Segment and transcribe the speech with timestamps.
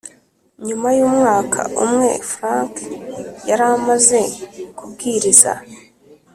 [0.67, 2.73] Nyuma y umwaka umwe frank
[3.49, 4.19] yari amaze
[4.77, 5.51] kubwiriza